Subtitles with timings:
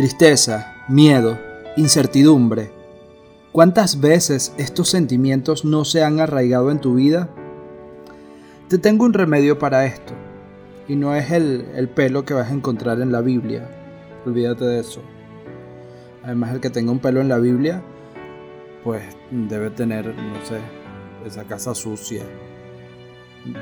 [0.00, 1.38] Tristeza, miedo,
[1.76, 2.72] incertidumbre.
[3.52, 7.28] ¿Cuántas veces estos sentimientos no se han arraigado en tu vida?
[8.68, 10.14] Te tengo un remedio para esto.
[10.88, 13.68] Y no es el, el, pelo que vas a encontrar en la Biblia.
[14.24, 15.02] Olvídate de eso.
[16.22, 17.82] Además, el que tenga un pelo en la Biblia,
[18.82, 20.60] pues debe tener, no sé,
[21.26, 22.22] esa casa sucia.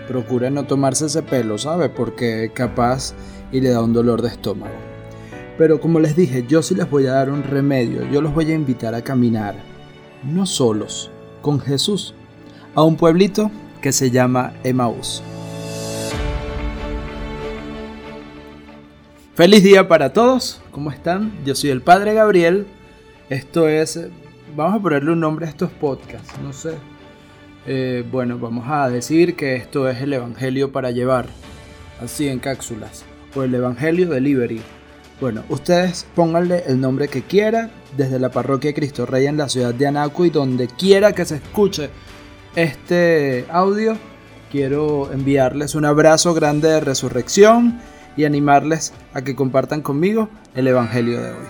[0.06, 1.88] Procure no tomarse ese pelo, ¿sabe?
[1.88, 3.12] Porque capaz
[3.50, 4.87] y le da un dolor de estómago.
[5.58, 8.52] Pero como les dije, yo sí les voy a dar un remedio, yo los voy
[8.52, 9.56] a invitar a caminar,
[10.22, 11.10] no solos,
[11.42, 12.14] con Jesús,
[12.76, 13.50] a un pueblito
[13.82, 15.20] que se llama Emaús.
[19.34, 21.32] Feliz día para todos, ¿cómo están?
[21.44, 22.68] Yo soy el Padre Gabriel,
[23.28, 24.00] esto es,
[24.54, 26.74] vamos a ponerle un nombre a estos podcasts, no sé.
[27.66, 31.26] Eh, bueno, vamos a decir que esto es el Evangelio para llevar,
[32.00, 33.04] así en cápsulas,
[33.34, 34.62] o el Evangelio Delivery
[35.20, 39.74] bueno, ustedes pónganle el nombre que quieran desde la parroquia Cristo Rey en la ciudad
[39.74, 41.90] de Anaco y donde quiera que se escuche
[42.54, 43.96] este audio,
[44.50, 47.80] quiero enviarles un abrazo grande de resurrección
[48.16, 51.46] y animarles a que compartan conmigo el Evangelio de hoy.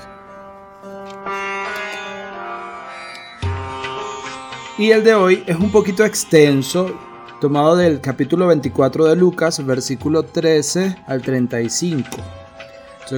[4.78, 6.98] Y el de hoy es un poquito extenso,
[7.40, 12.37] tomado del capítulo 24 de Lucas, versículo 13 al 35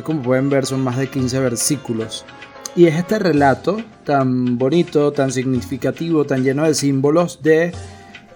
[0.04, 2.24] como pueden ver son más de 15 versículos.
[2.76, 7.72] Y es este relato tan bonito, tan significativo, tan lleno de símbolos de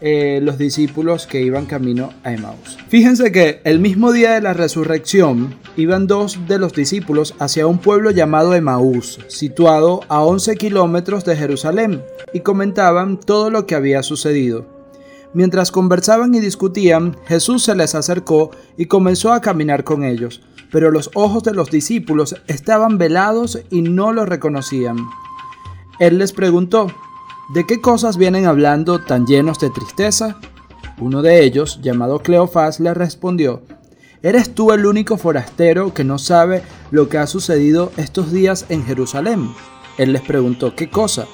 [0.00, 2.76] eh, los discípulos que iban camino a Emmaus.
[2.88, 7.78] Fíjense que el mismo día de la resurrección iban dos de los discípulos hacia un
[7.78, 12.02] pueblo llamado Emaús, situado a 11 kilómetros de Jerusalén,
[12.32, 14.66] y comentaban todo lo que había sucedido.
[15.32, 20.42] Mientras conversaban y discutían, Jesús se les acercó y comenzó a caminar con ellos
[20.74, 24.96] pero los ojos de los discípulos estaban velados y no lo reconocían.
[26.00, 26.88] Él les preguntó,
[27.54, 30.40] ¿de qué cosas vienen hablando tan llenos de tristeza?
[30.98, 33.62] Uno de ellos, llamado Cleofás, le respondió,
[34.20, 38.84] ¿Eres tú el único forastero que no sabe lo que ha sucedido estos días en
[38.84, 39.54] Jerusalén?
[39.96, 41.28] Él les preguntó, ¿qué cosa?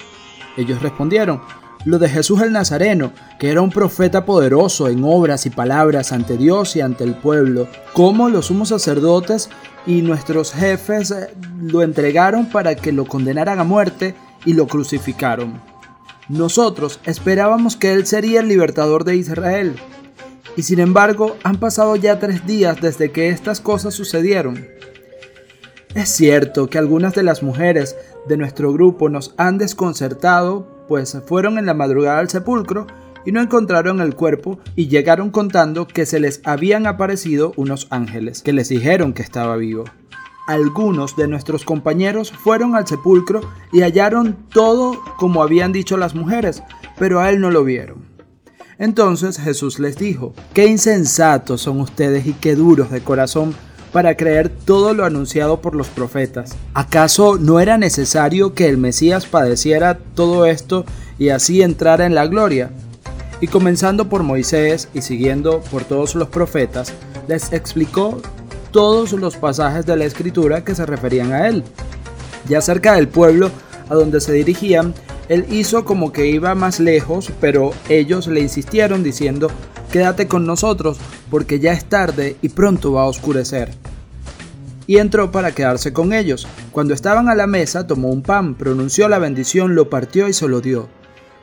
[0.59, 1.41] Ellos respondieron,
[1.85, 6.37] lo de Jesús el Nazareno, que era un profeta poderoso en obras y palabras ante
[6.37, 9.49] Dios y ante el pueblo, como los sumos sacerdotes
[9.87, 11.29] y nuestros jefes eh,
[11.61, 14.15] lo entregaron para que lo condenaran a muerte
[14.45, 15.61] y lo crucificaron.
[16.29, 19.75] Nosotros esperábamos que Él sería el libertador de Israel.
[20.57, 24.67] Y sin embargo, han pasado ya tres días desde que estas cosas sucedieron.
[25.95, 27.97] Es cierto que algunas de las mujeres
[28.29, 32.89] de nuestro grupo nos han desconcertado pues fueron en la madrugada al sepulcro
[33.25, 38.43] y no encontraron el cuerpo y llegaron contando que se les habían aparecido unos ángeles
[38.43, 39.85] que les dijeron que estaba vivo.
[40.49, 43.41] Algunos de nuestros compañeros fueron al sepulcro
[43.73, 46.61] y hallaron todo como habían dicho las mujeres,
[46.99, 48.05] pero a él no lo vieron.
[48.77, 53.55] Entonces Jesús les dijo, qué insensatos son ustedes y qué duros de corazón
[53.93, 56.57] para creer todo lo anunciado por los profetas.
[56.75, 60.85] ¿Acaso no era necesario que el Mesías padeciera todo esto
[61.19, 62.71] y así entrara en la gloria?
[63.41, 66.93] Y comenzando por Moisés y siguiendo por todos los profetas,
[67.27, 68.21] les explicó
[68.71, 71.65] todos los pasajes de la escritura que se referían a él.
[72.49, 73.51] Ya cerca del pueblo
[73.89, 74.95] a donde se dirigían,
[75.29, 79.51] él hizo como que iba más lejos, pero ellos le insistieron diciendo,
[79.91, 80.99] quédate con nosotros
[81.31, 83.71] porque ya es tarde y pronto va a oscurecer.
[84.87, 86.49] Y entró para quedarse con ellos.
[86.73, 90.49] Cuando estaban a la mesa, tomó un pan, pronunció la bendición, lo partió y se
[90.49, 90.89] lo dio.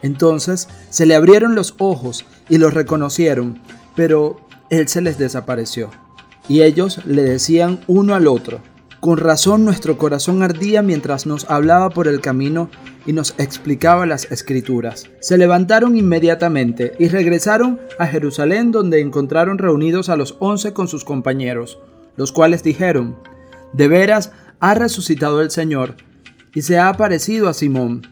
[0.02, 3.62] Entonces se le abrieron los ojos y los reconocieron,
[3.96, 5.90] pero él se les desapareció.
[6.50, 8.62] Y ellos le decían uno al otro,
[9.08, 12.70] con razón nuestro corazón ardía mientras nos hablaba por el camino
[13.06, 15.10] y nos explicaba las escrituras.
[15.22, 21.06] Se levantaron inmediatamente y regresaron a Jerusalén donde encontraron reunidos a los once con sus
[21.06, 21.80] compañeros,
[22.18, 23.16] los cuales dijeron,
[23.72, 25.96] De veras ha resucitado el Señor
[26.54, 28.06] y se ha aparecido a Simón.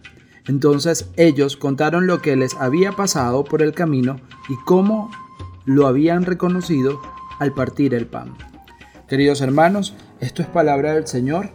[0.47, 5.11] Entonces ellos contaron lo que les había pasado por el camino y cómo
[5.65, 7.01] lo habían reconocido
[7.39, 8.37] al partir el pan.
[9.09, 11.49] Queridos hermanos, esto es palabra del Señor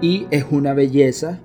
[0.00, 1.40] y es una belleza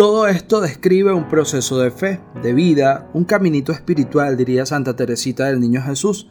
[0.00, 5.44] todo esto describe un proceso de fe, de vida, un caminito espiritual, diría Santa Teresita
[5.44, 6.26] del Niño Jesús,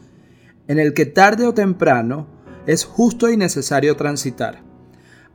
[0.66, 2.26] en el que tarde o temprano
[2.66, 4.64] es justo y necesario transitar.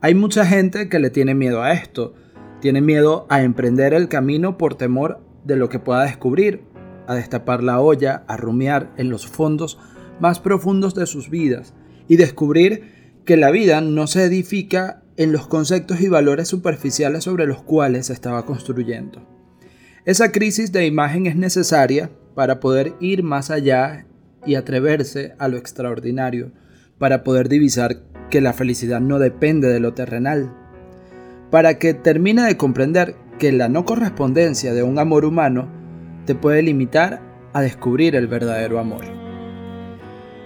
[0.02, 2.14] Hay mucha gente que le tiene miedo a esto,
[2.60, 6.62] tiene miedo a emprender el camino por temor de lo que pueda descubrir,
[7.06, 9.78] a destapar la olla, a rumiar en los fondos
[10.20, 11.72] más profundos de sus vidas
[12.06, 12.95] y descubrir
[13.26, 18.06] que la vida no se edifica en los conceptos y valores superficiales sobre los cuales
[18.06, 19.20] se estaba construyendo.
[20.04, 24.06] Esa crisis de imagen es necesaria para poder ir más allá
[24.46, 26.52] y atreverse a lo extraordinario,
[26.98, 27.98] para poder divisar
[28.30, 30.54] que la felicidad no depende de lo terrenal,
[31.50, 35.68] para que termine de comprender que la no correspondencia de un amor humano
[36.26, 37.20] te puede limitar
[37.52, 39.25] a descubrir el verdadero amor.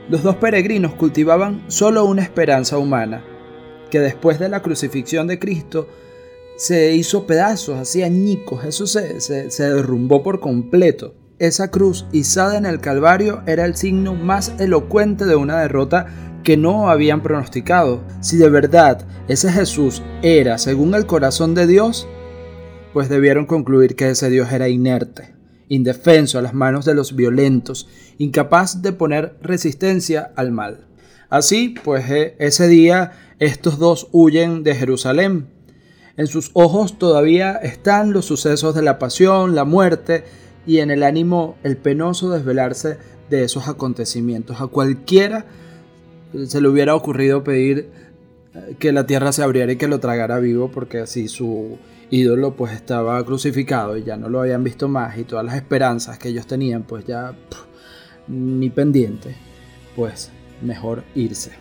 [0.09, 3.25] Los dos peregrinos cultivaban solo una esperanza humana,
[3.91, 5.89] que después de la crucifixión de Cristo
[6.57, 11.15] se hizo pedazos, hacía añicos, eso se, se derrumbó por completo.
[11.39, 16.07] Esa cruz izada en el Calvario era el signo más elocuente de una derrota
[16.43, 18.03] que no habían pronosticado.
[18.21, 22.09] Si de verdad ese Jesús era según el corazón de Dios,
[22.93, 25.35] pues debieron concluir que ese Dios era inerte,
[25.71, 27.89] indefenso a las manos de los violentos,
[28.19, 30.87] incapaz de poner resistencia al mal.
[31.31, 35.47] Así, pues eh, ese día estos dos huyen de Jerusalén.
[36.17, 40.25] En sus ojos todavía están los sucesos de la pasión, la muerte
[40.67, 42.99] y en el ánimo el penoso desvelarse
[43.31, 44.61] de esos acontecimientos.
[44.61, 45.47] A cualquiera
[46.47, 47.91] se le hubiera ocurrido pedir
[48.55, 51.79] eh, que la tierra se abriera y que lo tragara vivo porque así su
[52.11, 56.19] ídolo pues estaba crucificado y ya no lo habían visto más y todas las esperanzas
[56.19, 57.35] que ellos tenían pues ya
[58.27, 59.37] ni pendiente
[59.97, 60.31] pues
[60.61, 61.53] mejor irse.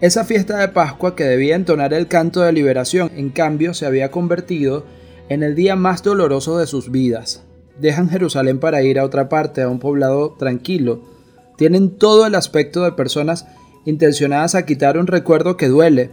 [0.00, 4.10] Esa fiesta de Pascua que debía entonar el canto de liberación en cambio se había
[4.10, 4.84] convertido
[5.28, 7.44] en el día más doloroso de sus vidas.
[7.80, 11.02] Dejan Jerusalén para ir a otra parte a un poblado tranquilo.
[11.56, 13.46] Tienen todo el aspecto de personas
[13.84, 16.10] intencionadas a quitar un recuerdo que duele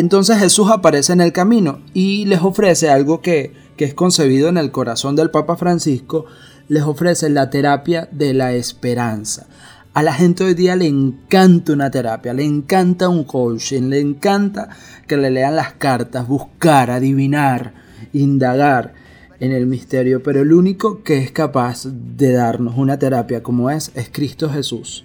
[0.00, 4.72] entonces Jesús aparece en el camino y les ofrece algo que, es concebido en el
[4.72, 6.26] corazón del Papa Francisco,
[6.68, 9.46] les ofrece la terapia de la esperanza.
[9.94, 14.68] A la gente hoy día le encanta una terapia, le encanta un coaching, le encanta
[15.06, 17.74] que le lean las cartas, buscar, adivinar,
[18.12, 18.92] indagar
[19.38, 23.92] en el misterio, pero el único que es capaz de darnos una terapia como es
[23.94, 25.04] es Cristo Jesús.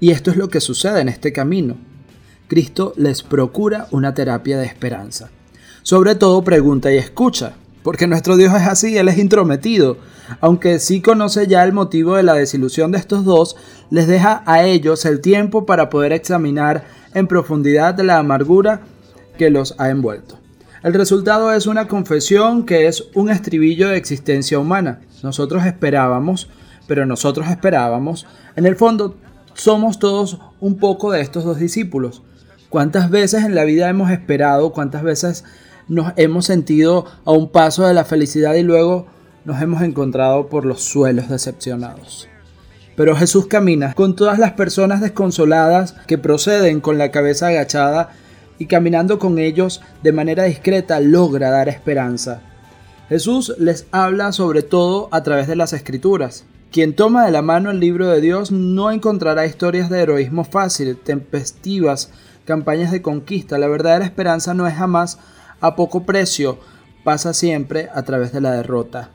[0.00, 1.76] Y esto es lo que sucede en este camino.
[2.48, 5.30] Cristo les procura una terapia de esperanza.
[5.82, 9.96] Sobre todo pregunta y escucha, porque nuestro Dios es así, Él es intrometido.
[10.40, 13.56] Aunque sí conoce ya el motivo de la desilusión de estos dos,
[13.90, 18.80] les deja a ellos el tiempo para poder examinar en profundidad la amargura
[19.38, 20.38] que los ha envuelto.
[20.82, 25.00] El resultado es una confesión que es un estribillo de existencia humana.
[25.22, 26.48] Nosotros esperábamos,
[26.86, 28.26] pero nosotros esperábamos,
[28.56, 29.16] en el fondo
[29.54, 32.22] somos todos un poco de estos dos discípulos.
[32.74, 34.72] ¿Cuántas veces en la vida hemos esperado?
[34.72, 35.44] ¿Cuántas veces
[35.86, 39.06] nos hemos sentido a un paso de la felicidad y luego
[39.44, 42.28] nos hemos encontrado por los suelos decepcionados?
[42.96, 48.10] Pero Jesús camina con todas las personas desconsoladas que proceden con la cabeza agachada
[48.58, 52.40] y caminando con ellos de manera discreta logra dar esperanza.
[53.08, 56.44] Jesús les habla sobre todo a través de las escrituras.
[56.72, 60.96] Quien toma de la mano el libro de Dios no encontrará historias de heroísmo fácil,
[60.96, 62.10] tempestivas,
[62.44, 63.58] campañas de conquista.
[63.58, 65.18] La verdadera esperanza no es jamás
[65.60, 66.58] a poco precio,
[67.04, 69.10] pasa siempre a través de la derrota.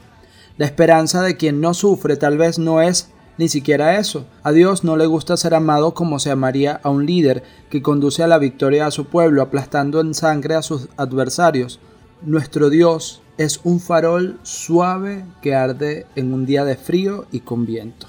[0.58, 4.26] La esperanza de quien no sufre tal vez no es ni siquiera eso.
[4.44, 8.22] A Dios no le gusta ser amado como se amaría a un líder que conduce
[8.22, 11.80] a la victoria a su pueblo aplastando en sangre a sus adversarios.
[12.22, 17.66] Nuestro Dios es un farol suave que arde en un día de frío y con
[17.66, 18.08] viento.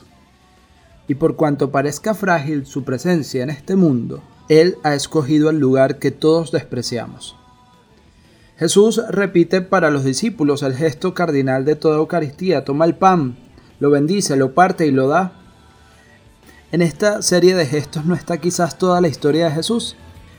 [1.07, 6.01] Y por cuanto parezca frágil su presencia en este mundo, él ha escogido el lugar
[6.01, 7.37] que todos despreciamos.
[8.59, 12.65] Jesús repite para los discípulos el gesto cardinal de toda Eucaristía.
[12.65, 13.37] Toma el pan,
[13.79, 15.35] lo bendice, lo parte y lo da.
[16.73, 19.95] En esta serie de gestos no está quizás toda la historia de Jesús.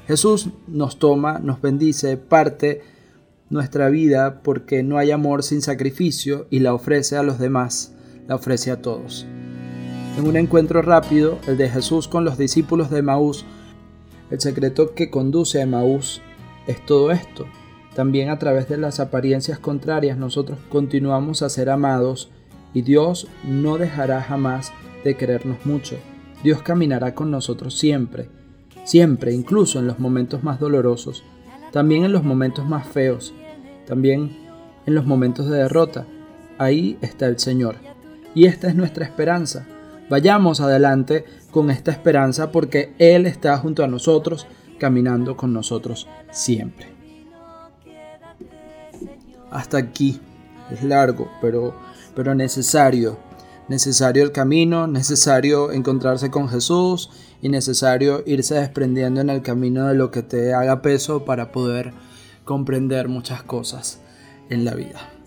[0.08, 2.84] Jesús nos toma, nos bendice, parte
[3.50, 7.94] nuestra vida porque no hay amor sin sacrificio y la ofrece a los demás,
[8.28, 9.26] la ofrece a todos.
[10.18, 13.46] En un encuentro rápido, el de Jesús con los discípulos de Maús,
[14.32, 16.22] el secreto que conduce a Emaús
[16.66, 17.46] es todo esto.
[17.96, 22.32] También a través de las apariencias contrarias nosotros continuamos a ser amados
[22.74, 24.72] y Dios no dejará jamás
[25.04, 25.98] de querernos mucho.
[26.44, 28.30] Dios caminará con nosotros siempre,
[28.86, 31.24] siempre, incluso en los momentos más dolorosos,
[31.72, 33.34] también en los momentos más feos,
[33.86, 34.38] también
[34.86, 36.06] en los momentos de derrota.
[36.58, 37.76] Ahí está el Señor.
[38.34, 39.68] Y esta es nuestra esperanza.
[40.10, 44.48] Vayamos adelante con esta esperanza porque Él está junto a nosotros,
[44.80, 46.88] caminando con nosotros siempre.
[49.52, 50.20] Hasta aquí.
[50.72, 51.76] Es largo, pero,
[52.16, 53.18] pero necesario.
[53.68, 57.10] Necesario el camino, necesario encontrarse con Jesús
[57.42, 61.94] y necesario irse desprendiendo en el camino de lo que te haga peso para poder
[62.46, 64.00] comprender muchas cosas
[64.50, 65.21] en la vida.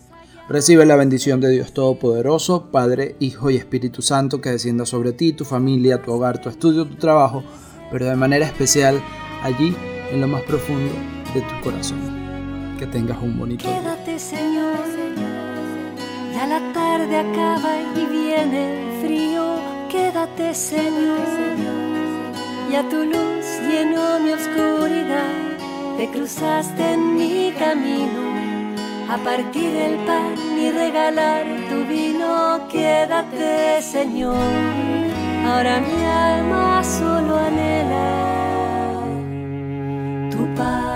[0.47, 5.33] Recibe la bendición de Dios Todopoderoso, Padre, Hijo y Espíritu Santo, que descienda sobre ti,
[5.33, 7.43] tu familia, tu hogar, tu estudio, tu trabajo,
[7.91, 9.01] pero de manera especial
[9.43, 9.75] allí
[10.11, 10.93] en lo más profundo
[11.33, 12.77] de tu corazón.
[12.79, 13.81] Que tengas un bonito día.
[13.81, 14.75] Quédate, Señor.
[16.35, 19.57] Ya la tarde acaba y viene el frío.
[19.91, 21.21] Quédate, Señor.
[22.71, 25.97] Ya tu luz llenó mi oscuridad.
[25.97, 28.24] Te cruzaste en mi camino
[29.14, 32.66] a partir el pan y regalar tu vino.
[32.68, 34.35] Quédate, Señor.
[35.47, 38.09] Ahora mi alma solo anhela
[40.33, 40.94] tu paz.